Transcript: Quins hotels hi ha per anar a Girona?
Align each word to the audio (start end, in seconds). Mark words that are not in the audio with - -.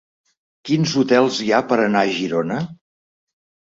Quins 0.69 0.95
hotels 1.01 1.39
hi 1.47 1.51
ha 1.51 1.59
per 1.73 1.79
anar 1.85 2.05
a 2.07 2.13
Girona? 2.21 2.61